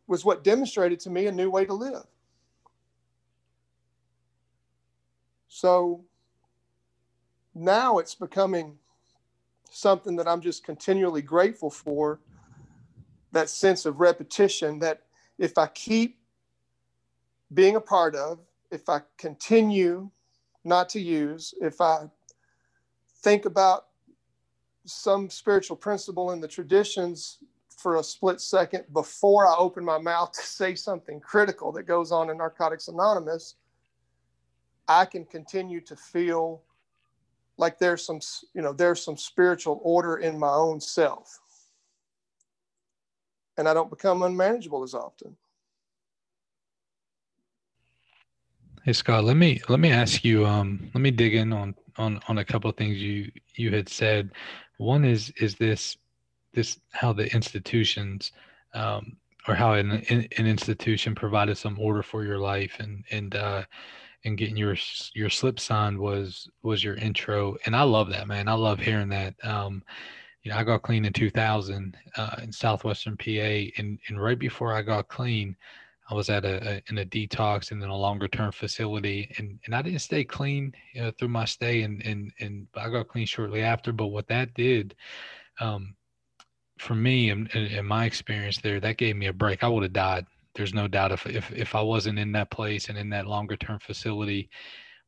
was 0.07 0.25
what 0.25 0.43
demonstrated 0.43 0.99
to 1.01 1.09
me 1.09 1.27
a 1.27 1.31
new 1.31 1.49
way 1.51 1.65
to 1.65 1.73
live. 1.73 2.05
So 5.47 6.05
now 7.53 7.99
it's 7.99 8.15
becoming 8.15 8.77
something 9.71 10.15
that 10.15 10.27
I'm 10.27 10.41
just 10.41 10.63
continually 10.63 11.21
grateful 11.21 11.69
for 11.69 12.19
that 13.31 13.49
sense 13.49 13.85
of 13.85 13.99
repetition 13.99 14.79
that 14.79 15.03
if 15.39 15.58
I 15.58 15.67
keep 15.67 16.19
being 17.53 17.77
a 17.77 17.81
part 17.81 18.13
of, 18.13 18.39
if 18.69 18.88
I 18.89 19.01
continue 19.17 20.12
not 20.63 20.89
to 20.89 21.00
use, 21.00 21.55
if 21.62 21.81
I 21.81 22.10
think 23.24 23.46
about 23.46 23.88
some 24.86 25.29
spiritual 25.29 25.77
principle 25.77 26.31
in 26.31 26.41
the 26.41 26.48
traditions 26.48 27.39
for 27.69 27.96
a 27.96 28.03
split 28.03 28.41
second 28.41 28.84
before 28.91 29.48
I 29.48 29.55
open 29.58 29.86
my 29.86 29.98
mouth 29.98 30.34
to 30.34 30.41
say 30.41 30.75
something 30.75 31.19
critical 31.22 31.72
that 31.72 31.84
goes 31.84 32.12
on 32.12 32.29
in 32.29 32.38
Narcotics 32.38 32.89
Anonymous, 32.89 33.55
I 34.88 35.05
can 35.05 35.24
continue 35.24 35.79
to 35.81 35.96
feel 35.96 36.62
like 37.58 37.79
there's 37.79 38.05
some, 38.05 38.19
you 38.53 38.62
know, 38.62 38.74
there's 38.74 39.01
some 39.01 39.17
spiritual 39.17 39.79
order 39.84 40.17
in 40.17 40.38
my 40.38 40.51
own 40.51 40.81
self. 40.81 41.39
And 43.59 43.67
I 43.67 43.73
don't 43.73 43.89
become 43.89 44.23
unmanageable 44.23 44.83
as 44.83 44.93
often. 44.93 45.35
Hey 48.85 48.93
Scott, 48.93 49.25
let 49.25 49.35
me 49.35 49.59
let 49.67 49.81
me 49.81 49.91
ask 49.91 50.23
you. 50.23 50.45
Um, 50.45 50.89
let 50.93 51.01
me 51.01 51.11
dig 51.11 51.35
in 51.35 51.51
on 51.51 51.75
on 51.97 52.21
on 52.29 52.37
a 52.37 52.45
couple 52.45 52.69
of 52.69 52.77
things 52.77 53.01
you 53.01 53.29
you 53.55 53.69
had 53.71 53.89
said. 53.89 54.31
One 54.77 55.03
is 55.03 55.31
is 55.41 55.55
this 55.55 55.97
this 56.53 56.79
how 56.91 57.11
the 57.11 57.31
institutions 57.35 58.31
um, 58.73 59.17
or 59.45 59.55
how 59.55 59.73
an 59.73 59.91
an 59.91 60.47
institution 60.47 61.13
provided 61.13 61.57
some 61.57 61.77
order 61.77 62.01
for 62.01 62.23
your 62.23 62.39
life 62.39 62.77
and 62.79 63.03
and 63.11 63.35
uh, 63.35 63.65
and 64.23 64.37
getting 64.37 64.55
your 64.55 64.77
your 65.13 65.29
slip 65.29 65.59
signed 65.59 65.99
was 65.99 66.49
was 66.63 66.81
your 66.81 66.95
intro 66.95 67.55
and 67.65 67.75
i 67.75 67.83
love 67.83 68.09
that 68.09 68.27
man 68.27 68.47
i 68.47 68.53
love 68.53 68.79
hearing 68.79 69.09
that 69.09 69.33
um 69.43 69.81
you 70.43 70.51
know 70.51 70.58
i 70.58 70.63
got 70.63 70.81
clean 70.81 71.05
in 71.05 71.13
2000 71.13 71.98
uh, 72.17 72.36
in 72.41 72.51
southwestern 72.51 73.17
pa 73.17 73.69
and 73.77 74.00
and 74.08 74.22
right 74.22 74.39
before 74.39 74.74
i 74.74 74.81
got 74.81 75.08
clean 75.08 75.55
i 76.10 76.13
was 76.13 76.29
at 76.29 76.46
a, 76.46 76.75
a 76.75 76.81
in 76.89 77.00
a 77.00 77.05
detox 77.05 77.72
and 77.72 77.81
then 77.81 77.89
a 77.89 77.96
longer 77.96 78.27
term 78.27 78.51
facility 78.51 79.34
and 79.38 79.60
and 79.65 79.75
i 79.75 79.81
didn't 79.81 80.00
stay 80.00 80.24
clean 80.24 80.74
you 80.93 81.01
know, 81.01 81.12
through 81.12 81.27
my 81.27 81.46
stay 81.46 81.81
and 81.84 82.01
and 82.05 82.31
and 82.39 82.67
i 82.75 82.89
got 82.89 83.08
clean 83.08 83.25
shortly 83.25 83.62
after 83.62 83.91
but 83.91 84.08
what 84.08 84.27
that 84.27 84.53
did 84.53 84.96
um 85.60 85.96
for 86.79 86.96
me 86.96 87.29
and 87.29 87.50
in 87.50 87.86
my 87.86 88.05
experience 88.05 88.58
there 88.58 88.79
that 88.79 88.98
gave 88.98 89.15
me 89.15 89.27
a 89.27 89.34
break. 89.34 89.63
I 89.63 89.67
would 89.67 89.84
have 89.84 89.93
died. 89.93 90.25
There's 90.55 90.74
no 90.74 90.88
doubt 90.88 91.12
if, 91.12 91.27
if 91.27 91.51
if 91.51 91.75
I 91.75 91.81
wasn't 91.81 92.17
in 92.17 92.31
that 92.31 92.50
place 92.50 92.89
and 92.89 92.98
in 92.98 93.10
that 93.10 93.27
longer 93.27 93.58
term 93.58 93.79
facility 93.79 94.50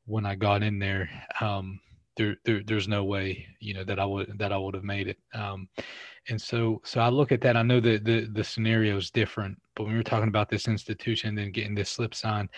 when 0.06 0.26
I 0.26 0.36
got 0.36 0.64
in 0.64 0.80
there, 0.80 1.10
um, 1.40 1.80
there, 2.18 2.36
there 2.46 2.62
there's 2.66 2.88
no 2.88 3.04
way 3.04 3.46
you 3.60 3.74
know 3.74 3.84
that 3.84 4.00
I 4.00 4.06
would 4.06 4.38
that 4.38 4.52
I 4.52 4.58
would 4.58 4.76
have 4.76 4.84
made 4.84 5.08
it. 5.08 5.18
Um, 5.34 5.68
and 6.30 6.42
so 6.42 6.82
so 6.84 7.02
I 7.02 7.10
look 7.10 7.32
at 7.32 7.42
that. 7.42 7.58
I 7.58 7.64
know 7.64 7.80
that 7.80 8.06
the 8.06 8.28
the 8.32 8.44
scenario 8.44 8.98
is 8.98 9.12
different, 9.12 9.58
but 9.76 9.84
when 9.84 9.94
we 9.94 10.00
are 10.00 10.04
talking 10.04 10.28
about 10.28 10.50
this 10.50 10.68
institution 10.68 11.38
and 11.38 11.54
getting 11.54 11.76
this 11.76 11.90
slip 11.90 12.14
sign, 12.14 12.50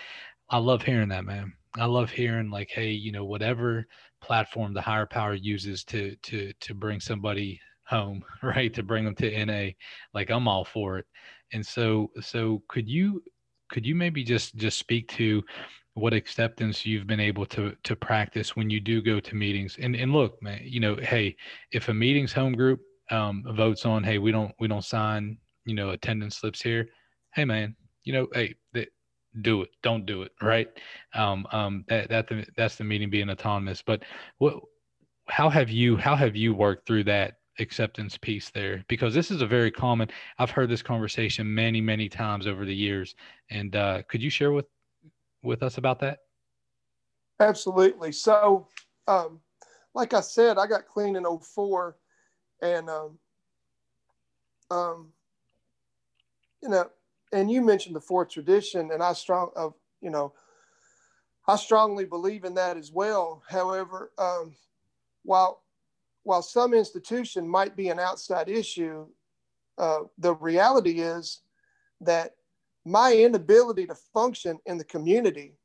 I 0.49 0.57
love 0.57 0.81
hearing 0.83 1.09
that, 1.09 1.25
man. 1.25 1.53
I 1.77 1.85
love 1.85 2.11
hearing 2.11 2.49
like, 2.51 2.69
hey, 2.69 2.91
you 2.91 3.11
know, 3.11 3.25
whatever 3.25 3.87
platform 4.21 4.73
the 4.73 4.81
higher 4.81 5.05
power 5.05 5.33
uses 5.33 5.83
to 5.85 6.15
to 6.23 6.53
to 6.59 6.73
bring 6.73 6.99
somebody 6.99 7.59
home, 7.85 8.23
right? 8.43 8.73
To 8.73 8.83
bring 8.83 9.05
them 9.05 9.15
to 9.15 9.45
NA, 9.45 9.71
like 10.13 10.29
I'm 10.29 10.47
all 10.47 10.65
for 10.65 10.99
it. 10.99 11.05
And 11.53 11.65
so, 11.65 12.11
so 12.21 12.63
could 12.67 12.89
you 12.89 13.23
could 13.69 13.85
you 13.85 13.95
maybe 13.95 14.23
just 14.23 14.55
just 14.55 14.77
speak 14.77 15.07
to 15.09 15.43
what 15.95 16.13
acceptance 16.13 16.85
you've 16.85 17.07
been 17.07 17.19
able 17.19 17.45
to 17.47 17.75
to 17.83 17.95
practice 17.95 18.55
when 18.55 18.69
you 18.69 18.79
do 18.79 19.01
go 19.01 19.19
to 19.19 19.35
meetings? 19.35 19.77
And 19.81 19.95
and 19.95 20.13
look, 20.13 20.41
man, 20.41 20.61
you 20.63 20.79
know, 20.79 20.95
hey, 20.95 21.35
if 21.71 21.89
a 21.89 21.93
meeting's 21.93 22.33
home 22.33 22.53
group 22.53 22.81
um, 23.11 23.43
votes 23.55 23.85
on, 23.85 24.03
hey, 24.03 24.17
we 24.17 24.31
don't 24.31 24.53
we 24.59 24.67
don't 24.67 24.83
sign, 24.83 25.37
you 25.65 25.75
know, 25.75 25.91
attendance 25.91 26.37
slips 26.37 26.61
here. 26.61 26.87
Hey, 27.33 27.45
man, 27.45 27.75
you 28.03 28.13
know, 28.13 28.27
hey, 28.33 28.55
do 29.41 29.63
it, 29.63 29.69
don't 29.81 30.05
do 30.05 30.21
it, 30.21 30.31
right? 30.41 30.67
Um, 31.15 31.47
um, 31.51 31.85
that 31.87 32.09
that 32.09 32.27
the, 32.27 32.45
that's 32.55 32.75
the 32.75 32.83
meeting 32.83 33.09
being 33.09 33.29
autonomous. 33.29 33.81
But 33.81 34.03
what, 34.37 34.55
how 35.27 35.49
have 35.49 35.69
you 35.69 35.97
how 35.97 36.15
have 36.15 36.35
you 36.35 36.53
worked 36.53 36.85
through 36.85 37.05
that 37.05 37.35
acceptance 37.59 38.17
piece 38.17 38.49
there 38.49 38.83
because 38.87 39.13
this 39.13 39.29
is 39.29 39.43
a 39.43 39.45
very 39.45 39.69
common 39.69 40.09
i've 40.39 40.49
heard 40.49 40.67
this 40.67 40.81
conversation 40.81 41.53
many 41.53 41.79
many 41.79 42.09
times 42.09 42.47
over 42.47 42.65
the 42.65 42.73
years 42.73 43.13
and 43.51 43.75
uh, 43.75 44.01
could 44.09 44.23
you 44.23 44.29
share 44.29 44.51
with 44.51 44.65
with 45.43 45.63
us 45.63 45.77
about 45.77 45.99
that? 45.99 46.19
Absolutely. 47.39 48.11
So 48.11 48.67
um, 49.07 49.39
like 49.93 50.13
i 50.13 50.21
said 50.21 50.57
i 50.57 50.67
got 50.67 50.87
clean 50.87 51.15
in 51.15 51.25
04 51.39 51.95
and 52.61 52.89
um, 52.89 53.19
um, 54.71 55.07
you 56.61 56.69
know 56.69 56.89
and 57.31 57.51
you 57.51 57.61
mentioned 57.61 57.95
the 57.95 58.01
fourth 58.01 58.29
tradition 58.29 58.91
and 58.91 59.01
i 59.01 59.13
strong 59.13 59.49
of 59.55 59.73
you 60.01 60.09
know 60.09 60.33
i 61.47 61.55
strongly 61.55 62.05
believe 62.05 62.43
in 62.45 62.53
that 62.53 62.77
as 62.77 62.91
well. 62.91 63.43
However 63.49 64.11
um, 64.17 64.55
while 65.23 65.61
while 66.23 66.41
some 66.41 66.73
institution 66.73 67.47
might 67.47 67.75
be 67.75 67.89
an 67.89 67.99
outside 67.99 68.47
issue, 68.47 69.05
uh, 69.77 70.03
the 70.17 70.35
reality 70.35 71.01
is 71.01 71.41
that 71.99 72.35
my 72.85 73.13
inability 73.13 73.85
to 73.87 73.95
function 74.13 74.59
in 74.65 74.77
the 74.77 74.83
community 74.83 75.55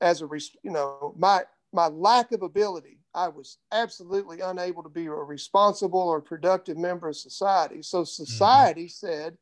as 0.00 0.22
a 0.22 0.28
you 0.62 0.70
know 0.70 1.14
my 1.16 1.42
my 1.72 1.86
lack 1.86 2.32
of 2.32 2.42
ability 2.42 2.98
i 3.14 3.28
was 3.28 3.58
absolutely 3.72 4.40
unable 4.40 4.82
to 4.82 4.88
be 4.88 5.06
a 5.06 5.10
responsible 5.10 6.00
or 6.00 6.20
productive 6.20 6.76
member 6.76 7.08
of 7.08 7.16
society 7.16 7.82
so 7.82 7.98
mm-hmm. 8.02 8.24
society 8.24 8.86
mm-hmm. 8.86 9.06
said 9.06 9.38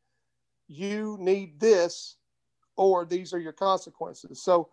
you 0.67 1.17
need 1.19 1.59
this 1.59 2.17
or 2.77 3.05
these 3.05 3.33
are 3.33 3.39
your 3.39 3.53
consequences 3.53 4.41
so 4.41 4.69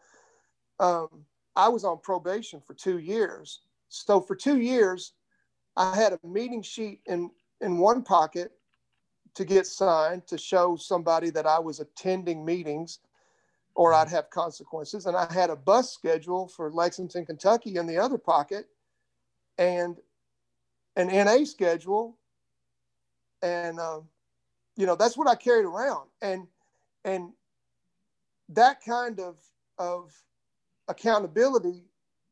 um, 0.79 1.09
i 1.57 1.69
was 1.69 1.85
on 1.85 1.99
probation 1.99 2.61
for 2.65 2.75
two 2.75 2.99
years 2.99 3.63
so 3.89 4.21
for 4.21 4.37
two 4.37 4.59
years 4.59 5.15
I 5.77 5.97
had 5.97 6.13
a 6.13 6.27
meeting 6.27 6.63
sheet 6.63 7.01
in 7.07 7.31
in 7.61 7.79
one 7.79 8.03
pocket 8.03 8.53
to 9.41 9.47
get 9.47 9.67
signed 9.67 10.27
to 10.27 10.37
show 10.37 10.77
somebody 10.77 11.31
that 11.31 11.47
I 11.47 11.59
was 11.59 11.81
attending 11.81 12.45
meetings 12.45 12.99
or 13.75 13.95
I'd 13.95 14.11
have 14.11 14.29
consequences. 14.29 15.07
And 15.07 15.17
I 15.17 15.33
had 15.33 15.49
a 15.49 15.57
bus 15.57 15.95
schedule 15.95 16.47
for 16.47 16.71
Lexington, 16.71 17.25
Kentucky 17.25 17.77
in 17.77 17.87
the 17.87 17.97
other 17.97 18.19
pocket 18.19 18.67
and 19.57 19.97
an 20.97 21.07
NA 21.07 21.45
schedule. 21.45 22.19
And, 23.41 23.81
uh, 23.81 24.01
you 24.77 24.85
know, 24.85 24.95
that's 24.95 25.17
what 25.17 25.27
I 25.27 25.37
carried 25.37 25.65
around. 25.65 26.11
And, 26.21 26.47
and 27.07 27.33
that 28.51 28.85
kind 28.85 29.21
of, 29.21 29.37
of 29.79 30.13
accountability 30.89 31.83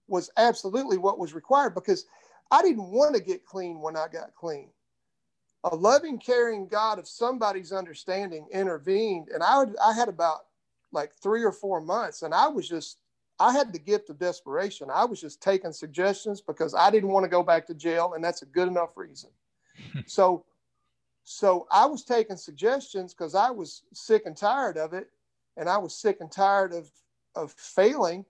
was 0.08 0.28
absolutely 0.36 0.98
what 0.98 1.18
was 1.18 1.32
required 1.32 1.74
because 1.74 2.04
I 2.50 2.60
didn't 2.60 2.90
want 2.90 3.14
to 3.14 3.22
get 3.22 3.46
clean 3.46 3.80
when 3.80 3.96
I 3.96 4.08
got 4.12 4.34
clean. 4.34 4.68
A 5.64 5.74
loving, 5.74 6.18
caring 6.18 6.68
God 6.68 6.98
of 6.98 7.08
somebody's 7.08 7.72
understanding 7.72 8.46
intervened, 8.52 9.28
and 9.28 9.42
I 9.42 9.58
would, 9.58 9.76
I 9.84 9.92
had 9.92 10.08
about 10.08 10.40
like 10.92 11.12
three 11.14 11.42
or 11.42 11.52
four 11.52 11.80
months, 11.80 12.22
and 12.22 12.32
I 12.32 12.48
was 12.48 12.68
just 12.68 12.98
I 13.40 13.52
had 13.52 13.72
the 13.72 13.78
gift 13.78 14.10
of 14.10 14.18
desperation. 14.18 14.88
I 14.92 15.04
was 15.04 15.20
just 15.20 15.40
taking 15.40 15.72
suggestions 15.72 16.40
because 16.40 16.74
I 16.74 16.90
didn't 16.90 17.10
want 17.10 17.24
to 17.24 17.30
go 17.30 17.42
back 17.42 17.66
to 17.66 17.74
jail, 17.74 18.14
and 18.14 18.24
that's 18.24 18.42
a 18.42 18.46
good 18.46 18.68
enough 18.68 18.96
reason. 18.96 19.30
so, 20.06 20.44
so 21.24 21.66
I 21.70 21.86
was 21.86 22.04
taking 22.04 22.36
suggestions 22.36 23.14
because 23.14 23.34
I 23.34 23.50
was 23.50 23.82
sick 23.92 24.22
and 24.26 24.36
tired 24.36 24.76
of 24.76 24.92
it, 24.92 25.08
and 25.56 25.68
I 25.68 25.78
was 25.78 25.94
sick 25.94 26.18
and 26.20 26.30
tired 26.30 26.72
of 26.72 26.90
of 27.34 27.52
failing. 27.52 28.24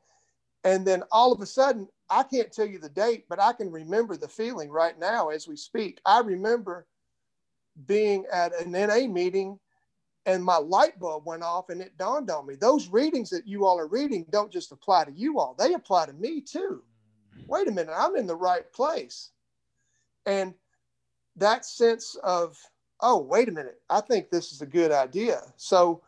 And 0.64 0.86
then 0.86 1.02
all 1.10 1.32
of 1.32 1.40
a 1.40 1.46
sudden, 1.46 1.88
I 2.10 2.24
can't 2.24 2.52
tell 2.52 2.66
you 2.66 2.78
the 2.78 2.88
date, 2.88 3.24
but 3.28 3.40
I 3.40 3.52
can 3.52 3.70
remember 3.70 4.16
the 4.16 4.28
feeling 4.28 4.70
right 4.70 4.98
now 4.98 5.28
as 5.28 5.46
we 5.46 5.56
speak. 5.56 6.00
I 6.04 6.20
remember 6.20 6.86
being 7.86 8.24
at 8.32 8.52
an 8.60 8.72
NA 8.72 9.06
meeting 9.06 9.58
and 10.26 10.44
my 10.44 10.56
light 10.56 10.98
bulb 10.98 11.24
went 11.26 11.42
off 11.42 11.70
and 11.70 11.80
it 11.80 11.96
dawned 11.96 12.30
on 12.30 12.46
me 12.46 12.54
those 12.54 12.88
readings 12.88 13.30
that 13.30 13.46
you 13.46 13.64
all 13.64 13.78
are 13.78 13.86
reading 13.86 14.26
don't 14.30 14.52
just 14.52 14.72
apply 14.72 15.04
to 15.04 15.12
you 15.12 15.38
all, 15.38 15.54
they 15.58 15.74
apply 15.74 16.06
to 16.06 16.12
me 16.12 16.40
too. 16.40 16.82
Wait 17.46 17.68
a 17.68 17.72
minute, 17.72 17.94
I'm 17.96 18.16
in 18.16 18.26
the 18.26 18.36
right 18.36 18.70
place. 18.72 19.30
And 20.26 20.54
that 21.36 21.64
sense 21.64 22.16
of, 22.22 22.58
oh, 23.00 23.18
wait 23.18 23.48
a 23.48 23.52
minute, 23.52 23.80
I 23.88 24.00
think 24.00 24.28
this 24.28 24.52
is 24.52 24.60
a 24.60 24.66
good 24.66 24.92
idea. 24.92 25.40
So 25.56 26.02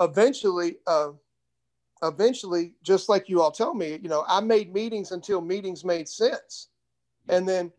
eventually, 0.00 0.78
uh, 0.86 1.10
eventually, 2.02 2.72
just 2.82 3.08
like 3.08 3.28
you 3.28 3.42
all 3.42 3.52
tell 3.52 3.74
me, 3.74 3.98
you 4.02 4.08
know, 4.08 4.24
I 4.26 4.40
made 4.40 4.72
meetings 4.72 5.12
until 5.12 5.40
meetings 5.40 5.84
made 5.84 6.08
sense. 6.08 6.68
And 7.28 7.48
then 7.48 7.70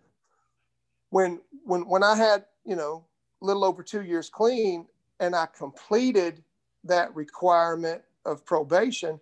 when 1.09 1.39
when 1.63 1.88
when 1.88 2.03
I 2.03 2.15
had 2.15 2.45
you 2.65 2.75
know 2.75 3.05
little 3.41 3.63
over 3.63 3.84
two 3.84 4.03
years 4.03 4.29
clean 4.29 4.88
and 5.20 5.36
I 5.36 5.48
completed 5.48 6.44
that 6.84 7.13
requirement 7.15 8.01
of 8.25 8.46
probation, 8.46 9.20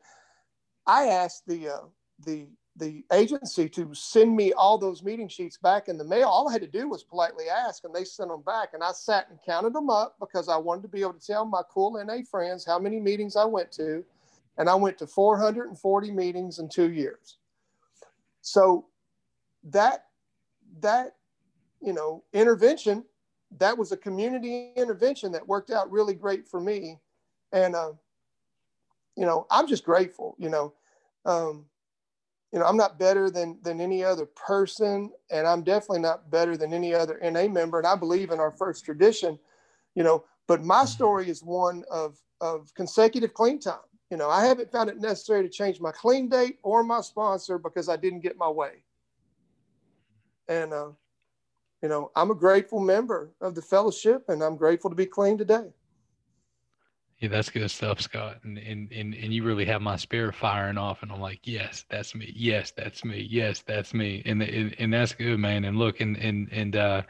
I 0.87 1.07
asked 1.07 1.47
the 1.47 1.69
uh, 1.69 1.79
the 2.25 2.47
the 2.77 3.05
agency 3.13 3.69
to 3.69 3.93
send 3.93 4.35
me 4.35 4.51
all 4.51 4.77
those 4.77 5.01
meeting 5.01 5.29
sheets 5.29 5.57
back 5.57 5.87
in 5.87 5.97
the 5.97 6.03
mail. 6.03 6.27
All 6.27 6.49
I 6.49 6.51
had 6.51 6.61
to 6.61 6.67
do 6.67 6.89
was 6.89 7.03
politely 7.03 7.45
ask, 7.47 7.85
and 7.85 7.95
they 7.95 8.03
sent 8.03 8.29
them 8.29 8.41
back. 8.41 8.73
And 8.73 8.83
I 8.83 8.91
sat 8.91 9.29
and 9.29 9.39
counted 9.45 9.73
them 9.73 9.89
up 9.89 10.17
because 10.19 10.49
I 10.49 10.57
wanted 10.57 10.81
to 10.81 10.87
be 10.89 11.01
able 11.01 11.13
to 11.13 11.25
tell 11.25 11.45
my 11.45 11.61
cool 11.69 12.03
NA 12.03 12.17
friends 12.29 12.65
how 12.65 12.77
many 12.77 12.99
meetings 12.99 13.37
I 13.37 13.45
went 13.45 13.71
to. 13.73 14.03
And 14.57 14.69
I 14.69 14.75
went 14.75 14.97
to 14.99 15.07
440 15.07 16.11
meetings 16.11 16.59
in 16.59 16.67
two 16.67 16.91
years. 16.91 17.37
So 18.41 18.87
that 19.63 20.05
that 20.81 21.15
you 21.81 21.93
know 21.93 22.23
intervention 22.33 23.03
that 23.57 23.77
was 23.77 23.91
a 23.91 23.97
community 23.97 24.71
intervention 24.75 25.31
that 25.31 25.47
worked 25.47 25.71
out 25.71 25.91
really 25.91 26.13
great 26.13 26.47
for 26.47 26.59
me. 26.59 26.99
And 27.51 27.75
uh, 27.75 27.93
you 29.15 29.25
know 29.25 29.45
i'm 29.49 29.67
just 29.67 29.83
grateful 29.83 30.35
you 30.37 30.49
know 30.49 30.73
um, 31.25 31.65
you 32.51 32.59
know 32.59 32.65
i'm 32.65 32.77
not 32.77 32.99
better 32.99 33.29
than 33.29 33.57
than 33.61 33.81
any 33.81 34.03
other 34.03 34.25
person 34.25 35.11
and 35.31 35.47
i'm 35.47 35.63
definitely 35.63 35.99
not 35.99 36.29
better 36.29 36.55
than 36.57 36.73
any 36.73 36.93
other 36.93 37.19
na 37.21 37.47
member 37.47 37.79
and 37.79 37.87
i 37.87 37.95
believe 37.95 38.31
in 38.31 38.39
our 38.39 38.51
first 38.51 38.85
tradition 38.85 39.39
you 39.95 40.03
know 40.03 40.23
but 40.47 40.63
my 40.63 40.79
mm-hmm. 40.79 40.87
story 40.87 41.29
is 41.29 41.43
one 41.43 41.83
of 41.89 42.17
of 42.41 42.71
consecutive 42.75 43.33
clean 43.33 43.59
time. 43.59 43.79
You 44.11 44.17
know 44.17 44.29
i 44.29 44.45
haven't 44.45 44.71
found 44.71 44.89
it 44.89 44.99
necessary 44.99 45.43
to 45.43 45.49
change 45.49 45.79
my 45.79 45.91
clean 45.91 46.29
date 46.29 46.59
or 46.63 46.83
my 46.83 47.01
sponsor 47.01 47.57
because 47.57 47.89
i 47.89 47.95
didn't 47.95 48.19
get 48.19 48.37
my 48.37 48.49
way. 48.49 48.83
And 50.47 50.73
uh, 50.73 50.89
you 51.85 51.89
know, 51.89 52.09
I'm 52.15 52.31
a 52.31 52.35
grateful 52.35 52.79
member 52.79 53.29
of 53.41 53.53
the 53.53 53.61
fellowship, 53.61 54.23
and 54.27 54.41
I'm 54.41 54.57
grateful 54.57 54.89
to 54.89 54.95
be 54.95 55.05
clean 55.05 55.37
today. 55.37 55.67
Yeah, 57.19 57.29
that's 57.29 57.51
good 57.51 57.69
stuff, 57.69 58.01
Scott. 58.01 58.37
And, 58.41 58.57
and 58.57 58.91
and 58.91 59.13
and 59.13 59.31
you 59.31 59.43
really 59.43 59.65
have 59.65 59.83
my 59.83 59.95
spirit 59.95 60.33
firing 60.33 60.79
off, 60.79 61.03
and 61.03 61.11
I'm 61.11 61.21
like, 61.21 61.41
yes, 61.43 61.85
that's 61.87 62.15
me. 62.15 62.33
Yes, 62.35 62.73
that's 62.75 63.05
me. 63.05 63.27
Yes, 63.29 63.61
that's 63.67 63.93
me. 63.93 64.23
And 64.25 64.41
and, 64.41 64.75
and 64.79 64.91
that's 64.91 65.13
good, 65.13 65.37
man. 65.37 65.63
And 65.63 65.77
look, 65.77 66.01
and 66.01 66.17
and 66.17 66.49
and 66.51 66.75
uh, 66.75 67.03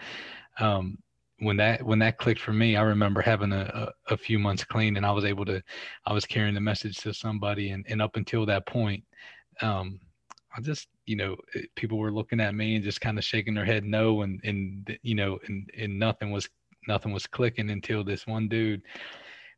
um, 0.60 0.98
when 1.40 1.56
that 1.56 1.82
when 1.82 2.00
that 2.00 2.18
clicked 2.18 2.42
for 2.42 2.52
me, 2.52 2.76
I 2.76 2.82
remember 2.82 3.22
having 3.22 3.54
a, 3.54 3.94
a, 4.10 4.14
a 4.14 4.18
few 4.18 4.40
months 4.40 4.66
clean, 4.66 4.98
and 4.98 5.06
I 5.06 5.12
was 5.12 5.24
able 5.24 5.46
to, 5.46 5.64
I 6.06 6.12
was 6.12 6.26
carrying 6.26 6.56
the 6.56 6.60
message 6.60 6.98
to 6.98 7.14
somebody, 7.14 7.70
and 7.70 7.86
and 7.88 8.02
up 8.02 8.18
until 8.18 8.46
that 8.48 8.66
point, 8.66 9.06
um, 9.62 10.02
I 10.56 10.62
just, 10.62 10.88
you 11.06 11.16
know, 11.16 11.36
eh, 11.56 11.64
people 11.76 11.98
were 11.98 12.12
looking 12.12 12.40
at 12.40 12.56
me 12.56 12.76
and 12.76 12.84
just 12.84 13.02
kind 13.02 13.18
of 13.18 13.24
shaking 13.24 13.54
their 13.54 13.66
head 13.66 13.84
no, 13.84 14.22
and 14.22 14.40
and 14.44 14.98
you 15.04 15.16
know, 15.16 15.40
and 15.48 15.70
and 15.78 16.00
nothing 16.00 16.32
was 16.32 16.50
nothing 16.88 17.12
was 17.12 17.28
clicking 17.28 17.70
until 17.72 18.04
this 18.04 18.28
one 18.28 18.48
dude, 18.48 18.82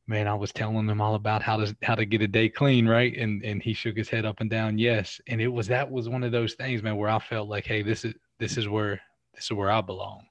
man, 0.07 0.27
I 0.27 0.33
was 0.33 0.51
telling 0.53 0.87
him 0.87 1.01
all 1.01 1.15
about 1.15 1.41
how 1.41 1.57
to 1.57 1.75
how 1.83 1.95
to 1.95 2.05
get 2.05 2.21
a 2.21 2.27
day 2.27 2.49
clean, 2.49 2.87
right? 2.87 3.15
And 3.17 3.43
and 3.43 3.61
he 3.61 3.73
shook 3.73 3.97
his 3.97 4.09
head 4.09 4.25
up 4.25 4.39
and 4.39 4.49
down, 4.49 4.77
yes. 4.77 5.19
And 5.27 5.41
it 5.41 5.47
was 5.49 5.67
that 5.67 5.89
was 5.91 6.09
one 6.09 6.23
of 6.23 6.31
those 6.31 6.53
things, 6.53 6.81
man, 6.81 6.97
where 6.97 7.09
I 7.09 7.19
felt 7.19 7.49
like, 7.49 7.65
hey, 7.65 7.81
this 7.81 8.05
is 8.05 8.13
this 8.39 8.57
is 8.57 8.67
where 8.67 9.01
this 9.35 9.45
is 9.45 9.51
where 9.51 9.71
I 9.71 9.81
belong. 9.81 10.25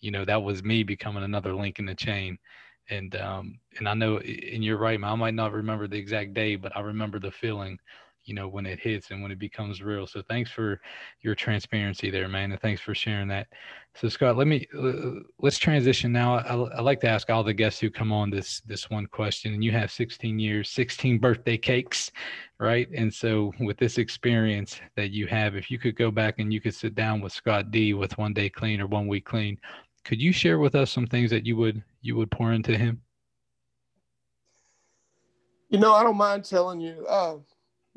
You 0.00 0.10
know, 0.10 0.24
that 0.24 0.42
was 0.42 0.64
me 0.64 0.82
becoming 0.82 1.22
another 1.24 1.54
link 1.54 1.78
in 1.78 1.86
the 1.86 1.94
chain. 1.94 2.38
And 2.90 3.14
um 3.16 3.60
and 3.78 3.88
I 3.88 3.94
know 3.94 4.18
and 4.18 4.64
you're 4.64 4.78
right, 4.78 4.98
man, 5.00 5.12
I 5.12 5.14
might 5.16 5.34
not 5.34 5.52
remember 5.52 5.86
the 5.86 5.98
exact 5.98 6.34
day, 6.34 6.56
but 6.56 6.76
I 6.76 6.80
remember 6.80 7.20
the 7.20 7.30
feeling 7.30 7.78
you 8.24 8.34
know 8.34 8.48
when 8.48 8.66
it 8.66 8.78
hits 8.78 9.10
and 9.10 9.22
when 9.22 9.30
it 9.30 9.38
becomes 9.38 9.82
real. 9.82 10.06
So 10.06 10.22
thanks 10.22 10.50
for 10.50 10.80
your 11.20 11.34
transparency 11.34 12.10
there 12.10 12.28
man 12.28 12.52
and 12.52 12.60
thanks 12.60 12.80
for 12.80 12.94
sharing 12.94 13.28
that. 13.28 13.48
So 13.94 14.08
scott 14.08 14.36
let 14.36 14.46
me 14.46 14.66
let's 15.38 15.58
transition 15.58 16.12
now. 16.12 16.38
I, 16.38 16.54
I, 16.76 16.80
like 16.80 17.00
to 17.00 17.08
ask 17.08 17.30
all 17.30 17.44
the 17.44 17.52
guests 17.52 17.80
who 17.80 17.90
come 17.90 18.12
on 18.12 18.30
this 18.30 18.60
this 18.60 18.90
one 18.90 19.06
question 19.06 19.54
and 19.54 19.62
you 19.62 19.72
have 19.72 19.90
16 19.90 20.38
years 20.38 20.70
16 20.70 21.18
birthday 21.18 21.56
cakes 21.56 22.10
right? 22.58 22.88
And 22.94 23.12
so 23.12 23.52
with 23.58 23.76
this 23.76 23.98
experience 23.98 24.80
that 24.94 25.10
you 25.10 25.26
have 25.26 25.56
if 25.56 25.70
you 25.70 25.78
could 25.78 25.96
go 25.96 26.12
back 26.12 26.38
and 26.38 26.52
you 26.52 26.60
could 26.60 26.74
sit 26.74 26.94
down 26.94 27.20
with 27.20 27.32
scott 27.32 27.70
d 27.70 27.92
with 27.92 28.16
one 28.18 28.32
day 28.32 28.48
clean 28.48 28.80
or 28.80 28.86
one 28.86 29.08
week 29.08 29.24
clean 29.24 29.58
could 30.04 30.20
you 30.20 30.32
share 30.32 30.58
with 30.58 30.74
us 30.74 30.90
some 30.90 31.06
things 31.06 31.30
that 31.30 31.46
you 31.46 31.56
would 31.56 31.82
you 32.00 32.16
would 32.16 32.30
pour 32.30 32.52
into 32.52 32.76
him? 32.76 33.00
You 35.68 35.78
know 35.78 35.94
i 35.94 36.02
don't 36.02 36.16
mind 36.16 36.44
telling 36.44 36.80
you 36.80 37.06
uh 37.08 37.36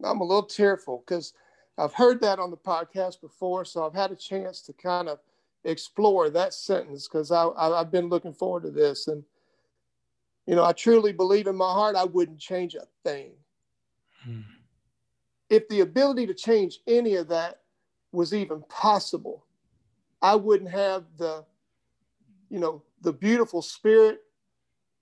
I'm 0.04 0.22
a 0.22 0.26
little 0.26 0.44
tearful 0.44 1.04
because 1.06 1.34
I've 1.78 1.94
heard 1.94 2.22
that 2.22 2.40
on 2.40 2.52
the 2.52 2.58
podcast 2.58 3.22
before, 3.22 3.66
so 3.66 3.86
I've 3.86 3.94
had 3.94 4.12
a 4.12 4.16
chance 4.16 4.62
to 4.62 4.74
kind 4.74 5.10
of 5.10 5.20
explore 5.64 6.30
that 6.30 6.54
sentence 6.54 7.08
because 7.08 7.32
I, 7.32 7.48
I, 7.58 7.78
have 7.78 7.92
been 7.92 8.08
looking 8.08 8.34
forward 8.34 8.64
to 8.64 8.72
this. 8.72 9.08
And, 9.08 9.24
you 10.46 10.56
know, 10.56 10.64
I 10.64 10.74
truly 10.74 11.12
believe 11.12 11.48
in 11.48 11.56
my 11.56 11.72
heart 11.72 11.96
I 11.96 12.06
wouldn't 12.06 12.40
change 12.40 12.76
a 12.76 12.86
thing. 13.04 13.32
Hmm. 14.24 14.42
If 15.50 15.68
the 15.68 15.82
ability 15.82 16.28
to 16.28 16.34
change 16.34 16.80
any 16.88 17.16
of 17.16 17.28
that 17.30 17.62
was 18.12 18.34
even 18.34 18.62
possible, 18.70 19.46
I 20.22 20.36
wouldn't 20.36 20.72
have 20.72 21.04
the, 21.18 21.46
you 22.50 22.60
know, 22.60 22.84
the 23.02 23.14
beautiful 23.14 23.62
spirit 23.62 24.22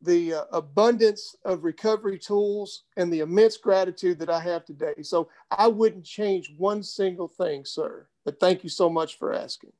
the 0.03 0.33
uh, 0.33 0.43
abundance 0.51 1.35
of 1.45 1.63
recovery 1.63 2.19
tools 2.19 2.83
and 2.97 3.11
the 3.11 3.21
immense 3.21 3.57
gratitude 3.57 4.19
that 4.19 4.29
I 4.29 4.39
have 4.41 4.65
today. 4.65 5.01
So 5.01 5.29
I 5.49 5.67
wouldn't 5.67 6.05
change 6.05 6.53
one 6.57 6.83
single 6.83 7.27
thing, 7.27 7.65
sir. 7.65 8.07
But 8.25 8.39
thank 8.39 8.63
you 8.63 8.69
so 8.69 8.89
much 8.89 9.17
for 9.17 9.33
asking. 9.33 9.71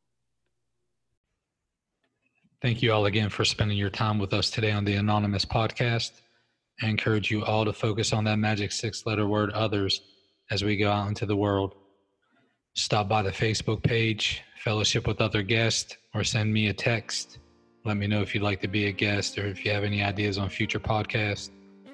Thank 2.62 2.81
you 2.81 2.93
all 2.93 3.05
again 3.05 3.29
for 3.29 3.43
spending 3.43 3.77
your 3.77 3.89
time 3.89 4.17
with 4.19 4.33
us 4.33 4.49
today 4.49 4.71
on 4.71 4.86
the 4.86 4.95
Anonymous 4.95 5.43
podcast. 5.43 6.12
I 6.81 6.88
encourage 6.88 7.29
you 7.29 7.43
all 7.43 7.65
to 7.65 7.73
focus 7.73 8.13
on 8.13 8.23
that 8.23 8.39
magic 8.39 8.71
six 8.71 9.05
letter 9.05 9.27
word 9.27 9.51
others 9.51 10.01
as 10.49 10.63
we 10.63 10.77
go 10.77 10.89
out 10.89 11.09
into 11.09 11.25
the 11.25 11.36
world. 11.36 11.75
Stop 12.75 13.09
by 13.09 13.21
the 13.21 13.31
Facebook 13.31 13.83
page, 13.83 14.41
fellowship 14.63 15.05
with 15.05 15.21
other 15.21 15.43
guests, 15.43 15.97
or 16.15 16.23
send 16.23 16.53
me 16.53 16.69
a 16.69 16.73
text 16.73 17.38
let 17.85 17.97
me 17.97 18.07
know 18.07 18.21
if 18.21 18.33
you'd 18.33 18.43
like 18.43 18.61
to 18.61 18.67
be 18.67 18.87
a 18.87 18.91
guest 18.91 19.37
or 19.37 19.45
if 19.45 19.65
you 19.65 19.71
have 19.71 19.83
any 19.83 20.01
ideas 20.01 20.37
on 20.37 20.49
future 20.49 20.79
podcasts. 20.79 21.51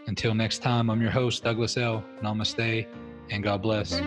Until 0.08 0.36
next 0.36 0.60
time, 0.60 0.90
I'm 0.90 1.02
your 1.02 1.12
host, 1.12 1.44
Douglas 1.44 1.78
L. 1.78 2.04
Namaste 2.22 2.86
and 3.32 3.44
God 3.44 3.62
bless. 3.62 4.00